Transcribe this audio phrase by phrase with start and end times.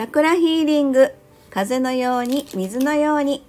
[0.00, 1.12] チャクラヒーリング
[1.50, 3.44] 風のように水のように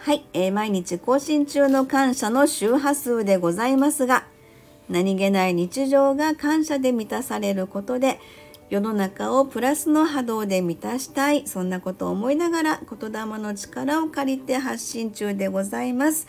[0.00, 4.26] はい、えー毎日更新中の感謝の周波数でございますが
[4.90, 8.20] 何気ない日常が感謝で満たされることで
[8.68, 16.26] 世の中をプラスの波動で満たしたいそんなことを思いながら言霊の力を借りて発信中でございます。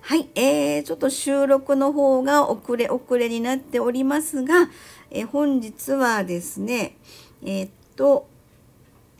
[0.00, 4.70] はい、えー、ちょっと収録の方が遅れ遅れになっておりますが、
[5.10, 6.96] えー本日はですね
[7.42, 8.32] えーっと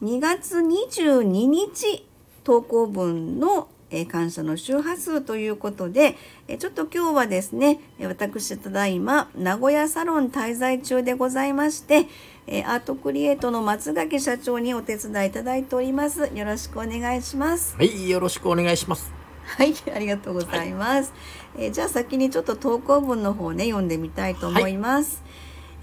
[0.05, 2.07] 2月22日
[2.45, 12.07] 投稿分の、えー感謝の周波数ということで、えーちょっと今日はですねえー私ただいま名古屋サロン滞在中でございまして、
[12.47, 16.31] えーアートクリエイトの松垣社長にお手伝いいただいております。
[16.35, 17.75] よろしくお願いします。
[17.75, 19.11] はい、よろしくお願いします。
[19.47, 21.15] はいありがとうございます、
[21.57, 25.23] えーじゃあ先にちょっと投稿文の方ね読んでみたいと思います、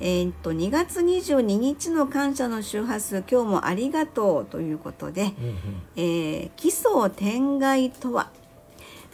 [0.03, 5.31] えーっと2月22日の感謝の周波数今日もありがとうということで、
[5.95, 8.31] えー奇想天外とは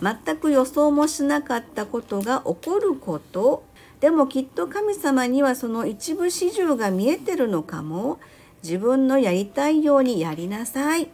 [0.02, 3.65] 全く予想もしなかったことが起こること。
[3.99, 8.19] でもきっと神様にはその一部始終が見えてるのかも。
[8.63, 11.09] 自分のやりたいようにやりなさい。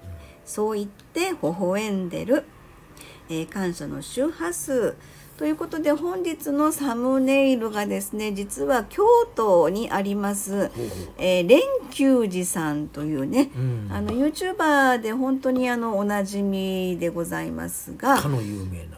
[0.45, 2.45] そう言って微笑んでる、
[3.29, 4.95] えー感謝の周波数
[5.37, 9.03] ということで本日のサムネイルがですね実は京
[9.35, 10.71] 都にあります、
[11.17, 18.97] えー、蓮久寺さんというね、うんあの YouTuber で本当にあのおなじみでございますがかの有名な。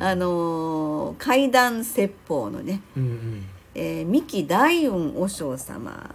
[0.10, 3.44] あのー怪談説法のね、うんうん。
[3.74, 6.10] えー三木大雲和尚様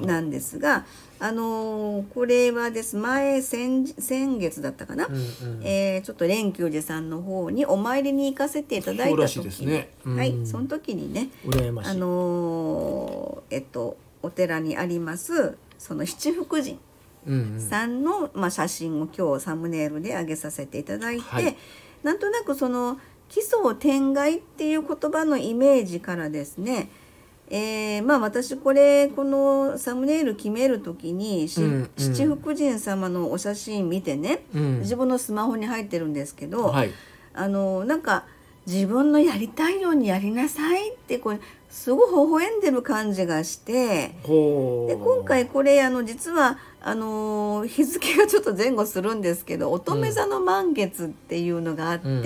[0.00, 0.84] なんですが、
[1.18, 5.22] あのーこれはです前先先月だったかな、うんうん。
[5.64, 9.90] えーちょっと蓮久寺さんの方にお参りに行かせていただいた時そうらしいですね。
[10.04, 10.16] うん。
[10.16, 11.28] はいその時にね。
[11.84, 16.78] あのーえっとお寺にありますその七福神
[17.26, 17.60] うんうん。
[17.60, 21.56] さんの、まあ、写真を今日サムネイルで上げさせていただいて、はい。
[22.02, 22.98] なんとなくその
[23.28, 26.90] 奇想天外っていう言葉のイメージからですね
[27.54, 36.90] えーまあ私これこのサムネイル決める時に、しうんうん七福神様のお写真見てね、うん自分のスマホに入ってるんですけど、はい。
[37.34, 38.24] あのなんか
[38.66, 41.40] 自分のやりたいようにやりなさいってこれ
[41.72, 44.14] すごい微笑んでる感じがして。
[44.22, 52.22] で今回これあの実はあのー日付がちょっと前後するんですけど乙女座の満月っていうのがあって、うんうん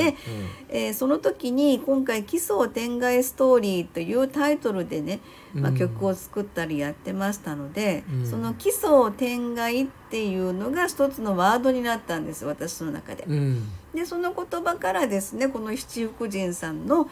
[0.68, 5.20] えーその時に今回「奇想天外ストーリー」というタイトルでね、
[5.54, 13.24] まあ、うん曲を作ったりやってましたので、うんその「奇想天外」っていうのが一つのワードになったんです私の中で。
[13.28, 13.62] うん。
[13.94, 17.08] でその言葉からですねこの七福神さんの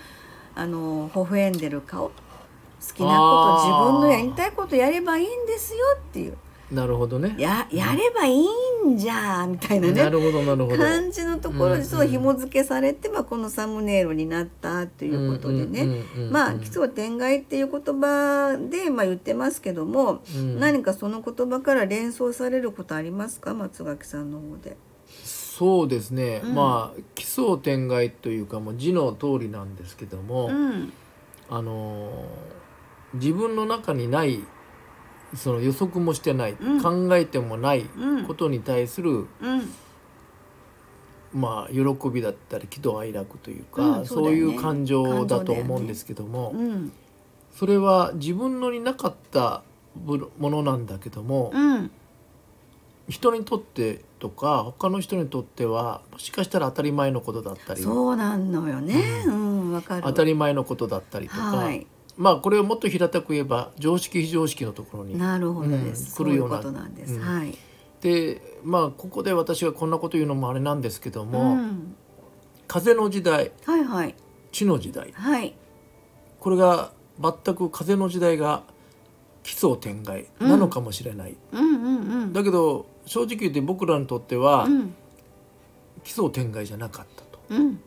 [0.56, 2.12] あの微笑んでる顔
[2.86, 6.36] 好きなこと自分のやりたいことやればいいんですよっていう
[6.72, 7.36] なるほどね。
[7.38, 8.46] ややればいい
[8.86, 10.78] んじゃみたいなねなるほどなるほど。
[10.78, 23.52] 感じのところうんでそう紐付けされて、まあ、このサムネイルになったということでね、まあ奇想天外っていう言葉で、まあ、言ってますけども、うん何かその言葉から連想されることありますか？
[23.54, 24.76] 松垣さんの方で。
[25.22, 26.40] そうですね。
[26.42, 30.92] うんまあ奇想天外というかもう字の通りなんですけども、うん
[31.50, 32.63] あのー
[33.14, 34.40] 自分の中にない
[35.34, 36.82] その予測もしてない、うん。
[36.82, 38.26] 考えてもないうん。
[38.26, 39.28] ことに対する、うん。
[41.32, 44.56] まあ喜びだったり喜怒哀楽というか、うんそういそうだよね。
[44.56, 46.92] う感情だと思うんですけども、うん。
[47.52, 49.62] それは自分のになかった
[50.38, 51.90] ものなんだけども、うん。
[53.08, 59.24] 人にとってとか他の人にとってはもしかしたら当たり前のことだったりそうなんのよね。
[59.26, 60.02] うん、わ、かる。
[60.02, 61.86] 当たり前のことだったりとか、はい。
[62.16, 66.20] まあこれをもっと平たく言えば常識非常識のところになるほどです。
[66.20, 67.14] うん来るようなです。
[67.14, 67.56] うんはい。
[68.00, 71.96] でまあここで私がこんなこと言うのもあれなんですけども、うん、
[72.68, 74.14] 風の時代はいはい
[74.52, 75.54] 地の時代はい。
[76.38, 78.62] これが全く風の時代が
[79.42, 82.32] 奇想天外なのかもしれない、うんうんうん。
[82.32, 84.94] だけど正直言って僕らにとってはうん
[86.04, 87.80] 奇想天外じゃなかったとうん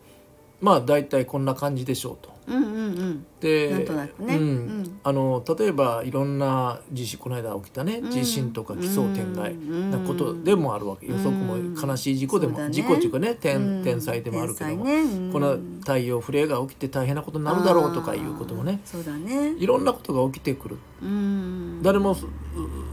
[0.59, 2.36] まあ大体こんな感じでしょうと。
[2.47, 3.25] うんうんうん。
[3.39, 4.35] でなんとなくね。
[4.35, 4.41] うん。
[4.41, 4.99] うん。
[5.03, 8.11] あの例えばいろんな地震この間起きたね、うん。
[8.11, 13.35] 地震とか奇想天外うんなことでもあるわけ、予測も悲しい事故でも、事故っていうかね。
[13.35, 14.85] 天,、災でもあるけども、
[15.31, 18.79] この太陽フレアが起きて大変なことになるだろうとかいうこともね。
[18.85, 19.53] そうだね。
[19.57, 20.77] いろんなことが起きてくる。
[21.01, 21.81] うん。
[21.83, 22.27] 誰もそ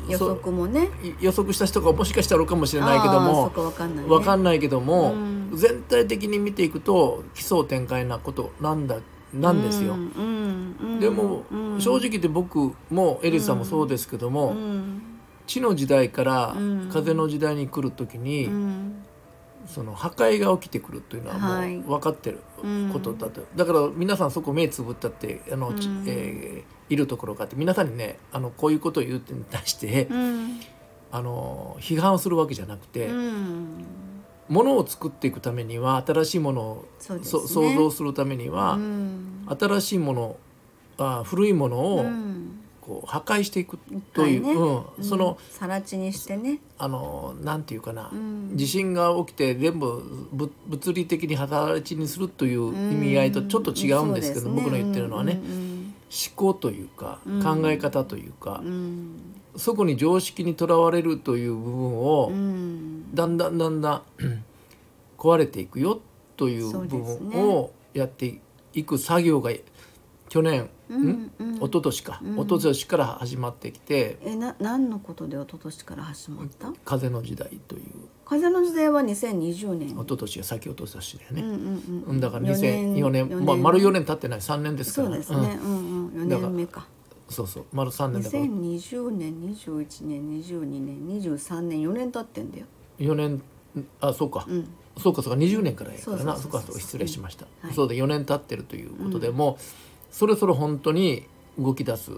[0.08, 0.90] 予そ測もね。
[1.20, 5.50] 予測した人がもしかしたらあるかもしれないけどもこわかんない、かんないけども、うん。
[5.54, 8.98] 全体的に見ていくと奇想天外なことなんだ
[9.34, 9.96] なんですよ。
[11.00, 11.80] でも、うん。
[11.80, 15.02] 正直言って僕もエリさんもそうですけども、うん
[15.46, 16.90] 地の時代からうん。
[16.90, 19.04] 風の時代に来る時に、うん。
[19.66, 21.76] その破壊が起きてくるというのははい。
[21.76, 22.90] もう分かってるうん。
[22.92, 26.04] ことだと、だから皆さんそこ目つぶったってあの、ちうん。
[26.06, 30.60] えーいるところがあって皆さんにねあのこういうことを言うってに対して、うん。
[31.10, 33.84] あの批判をするわけじゃなくて、うん
[34.48, 37.20] ものを作っていくためには新しいものをね。
[37.22, 39.46] そ想像するためには、うん。
[39.58, 40.36] 新しいもの
[40.98, 42.60] あ古いものをうん。
[42.80, 43.78] こう破壊していく
[44.12, 44.52] という、ね。
[44.52, 46.58] うん、そのさら地にしてね。
[46.76, 48.52] あのなんていうかな、うん。
[48.54, 55.63] 地震が起きて全部ぶ物理的に働きにするという意味合いとちょっと違うんですけど、う僕の言ってるのはね、うん
[56.14, 57.42] 思考というかうん。
[57.42, 59.16] 考え方というか、うん。
[59.56, 63.14] そこに常識にとらわれるという部分を、うん。
[63.14, 64.02] だんだんだんだん
[65.18, 66.00] 壊れていくよ
[66.36, 68.40] という部分をやって
[68.72, 69.50] いく作業が
[70.28, 71.54] 去年、うんんうん。
[71.56, 72.34] 一昨年か、うん。
[72.34, 77.82] 一昨年から始まってきてえな何のことで一昨年から始まった「風の時代」という。
[78.24, 79.90] 風の時代は2020年。
[79.90, 81.42] 一昨年が先一昨年だよね。
[81.42, 82.20] うんうんうんうん。
[82.20, 84.40] だから四年2004年四まあ、丸4年経ってない。
[84.40, 85.08] 3年ですから。
[85.08, 85.58] そうですね。
[85.62, 86.86] うんうん4だから年目か
[87.28, 88.42] そうそう丸3年だから。
[88.44, 92.66] 2020年21年22年23年4年経ってんだよ。
[92.98, 93.42] 4年
[94.00, 94.68] あそうか、うん。
[94.98, 96.36] そうかそうか20年からやからな。
[96.36, 96.74] そそうかそう。
[96.74, 97.76] か失礼しました、うんはい。
[97.76, 99.62] そうで4年経ってるということで、もう
[100.14, 101.26] そろそろ本当に
[101.58, 102.10] 動き出す。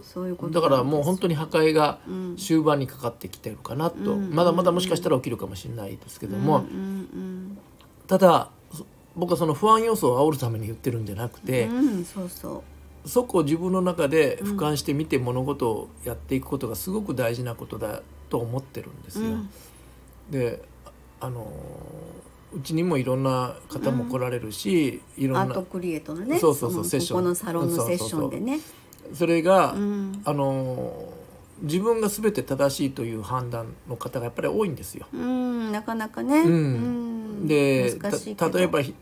[0.51, 2.37] だからもう本当に破壊がうん。
[2.37, 4.35] 終盤にかかってきてるかなと、うん。
[4.35, 7.59] まだまだもしかしたら起きるかもしれないですけども、うんうん
[8.07, 12.29] ただそ僕はその不安要素を煽るために言ってるんじゃなくて、うんうんそう
[13.07, 19.27] そそこを自分の中で俯瞰してみて物事をやっていくことがすごく大事なことだと思ってるんですよ。
[19.27, 19.51] うん。
[20.31, 20.61] で
[21.21, 21.51] あの
[22.53, 27.19] うちにもいろんな方も来られるし、いうろんなアートクリエイトのねそうそうそうのセッション。
[27.19, 28.61] ここのサロンのセッションでね。
[29.15, 30.23] それが、うん。
[30.25, 31.13] あの
[31.63, 35.07] 自分が全て正しいという判断の方がやっぱり多いんですよ。
[35.13, 36.41] うんなかなかね。
[36.41, 36.53] うん。
[36.53, 36.55] う
[37.45, 37.47] ん。
[37.47, 37.99] で
[38.53, 38.95] 例えばひ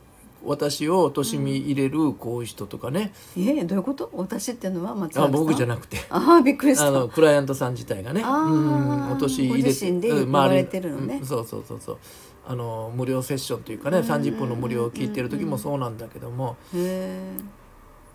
[0.45, 4.11] 私を貶み入れるこういう人とかね、えどういうこと？
[4.13, 5.99] 私っていうのは松あ僕じゃなくて。
[6.11, 6.89] ああびっくりした。
[6.89, 11.17] あのクライアントさん自体がね、うん、お年入れご自身でうん言われてるのね。
[11.17, 11.27] うん。
[11.27, 11.81] そうそうそう。
[11.81, 11.99] そう
[12.47, 16.57] あの無料セッションというかね、30分の無料を聞いてる時もそうなんだけども、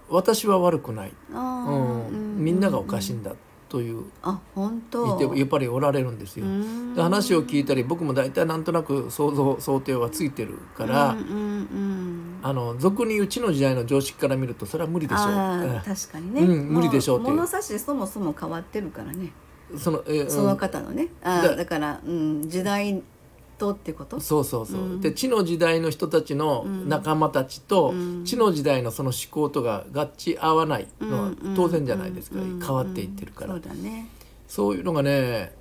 [0.07, 2.37] 私は悪くない、あうーん。
[2.37, 3.33] みんながおかしいんだ
[3.69, 4.03] という。
[4.21, 5.17] あ本当？
[5.17, 6.45] 言ってやっぱりおられるんですよ。
[6.45, 6.93] うん。
[6.93, 12.08] で話を聞いたり僕も大体なんとなく想像想定はついてるから、うんうんうん
[12.41, 15.25] あの俗にうちの時代の常識から見るとそれは無理でしょう。
[15.85, 19.31] 確かにね、うん無理でしょう物差しそもそも変わってるからね。
[19.73, 23.03] えその、えーその方のね、あだから、うん、時代
[23.57, 24.19] とってこと？
[24.19, 25.01] そうそうそう、うん。
[25.01, 28.25] で地の時代の人たちの仲間たちと、うん。
[28.25, 32.59] 地の時代のその思考とが合致合わないのはうん当然じゃないですか、うん。
[32.59, 34.07] 変わっていってるから、そうだね。
[34.47, 35.53] そういうのがね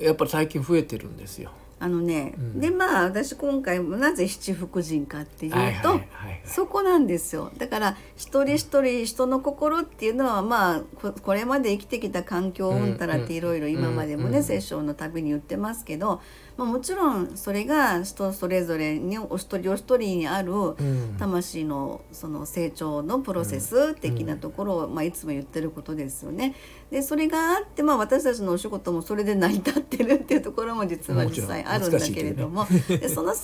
[0.00, 1.50] やっぱり最近増えてるんですよ。
[1.80, 2.60] あのね、うん。
[2.60, 6.40] でまあ私今回もなぜ七福神かっていうと、はいはいはいはい。
[6.44, 7.50] そこなんですよ。
[7.56, 16.20] だから一人一人人の心っていうのはまあここれまで生きてきた環境うんたらっていろいろ今までもね、うんセッションのたびに言ってますけど、
[16.56, 21.16] まあ、もちろんそれが人それぞれにお一人お一人にあるうん。
[21.18, 26.54] 魂のその成長のプロセス的なところを、まあ、いつも言ってることですよね。
[26.90, 33.42] でそれがあって、まあ、私たちのお仕事もそれで成り立ってるっていうところも実は実際あるんだけれども、でその全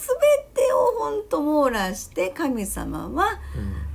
[0.55, 3.41] てを本当網羅して神様は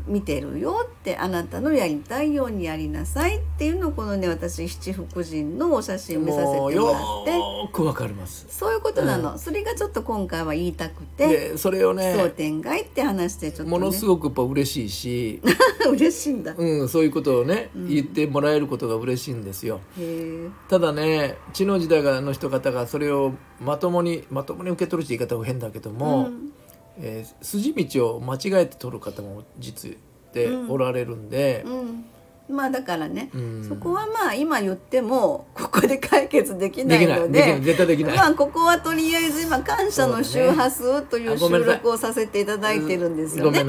[0.07, 8.45] 見てるよってあなたのやりたいようにやりなさいっていうのをこのね私七福神のお写真見させてもらってーくわかります。
[8.49, 11.27] そういうことなの、うそれがちょっと今回は言いたくて。
[11.27, 15.41] でそれを争ね点外って話してちょっと、ね、ものすごくやっぱ嬉しいし、
[15.91, 16.51] 嬉しいんだ。
[16.51, 19.79] へうん、そういうことをね、言ってもらえることが嬉しいんですよ。
[19.99, 20.49] え。
[20.69, 26.51] ただね地の時代の人方がそれをまともにまともに受け取るって言い方は変だけども、うん
[26.99, 29.97] えー筋道を間違えて取る方も実
[30.33, 32.05] でおられるんで、うん。
[32.47, 33.65] まあだからね、うん。
[33.67, 37.39] そこはまあ今言ってもここで解決できないいので。
[37.39, 37.61] できない。
[37.61, 43.63] 絶対できない、まあここはとりあえず今感謝の周波数という収録をさせていただいてるんですよね。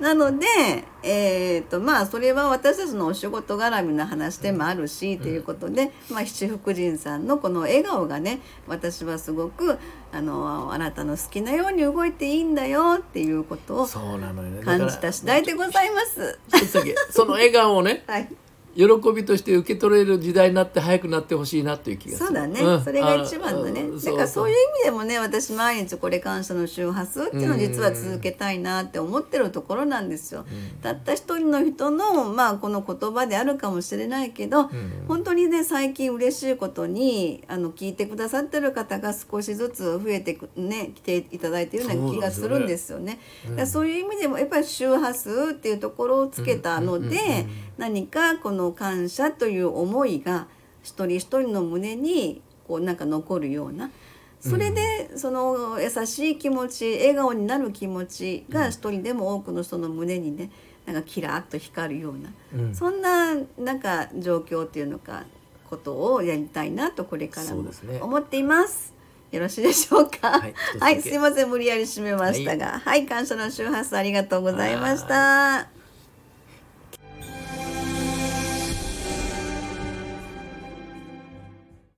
[0.00, 0.46] ななので、
[1.02, 9.78] えーとまあ、それは私たちのお仕事絡みの話でもあるし、ということで、まあ、七福神さんのこの笑顔がね私はすごく
[10.14, 16.38] あのあなたの好きなように動いていいんだよっていうことを感じた次第でございます。
[17.10, 18.28] その笑顔をねはい、
[18.74, 22.26] 喜びとして受け取れる時代になって早くなってほしいなという気がする。
[22.28, 22.82] そうだね、ん。
[22.82, 23.84] それが一番だね。
[23.92, 30.46] あだからそういう意味でもね私毎日これ感謝の周波数っていうのを実は続けたいなって思ってるところなんですよ、
[30.82, 34.70] たった一人の人のまあこの言葉であるかもしれないけど、
[35.06, 43.18] 本当にね最近嬉しいことにあの聞いてくださってる方が少しずつ増えてくね来ていただいているような気がするんですよね。
[43.66, 47.46] そういう意味でもやっぱり周波数っていうところをつけたので、
[47.78, 50.46] 何かこの感謝という思いが
[50.84, 53.90] 一人一人の胸にこうなんか残るような。
[54.40, 60.50] それでその優しい気持ち笑顔になる気持ちが一人でも多くの人の胸にね
[60.84, 62.32] なんかキラッと光るような、
[62.64, 62.74] うん。
[62.74, 65.24] そんななんか状況っていうのか
[65.70, 68.92] ことをやりたいなとこれからも思っています。
[69.30, 70.40] よろしいでしょうか？
[70.40, 71.48] はいはい、すいません。
[71.48, 75.71] 無理やり締めましたが、はい、感謝の周波数ありがとうございました。